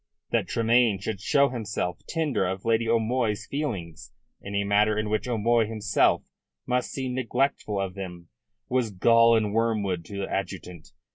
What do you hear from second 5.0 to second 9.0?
which O'Moy himself must seem neglectful of them was